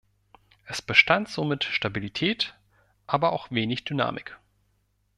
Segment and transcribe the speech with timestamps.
[0.65, 2.57] Es bestand somit Stabilität,
[3.05, 4.35] aber auch wenig Dynamik.